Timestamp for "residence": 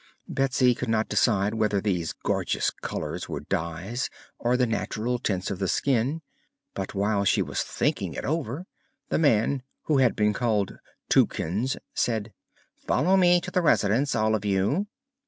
13.61-14.15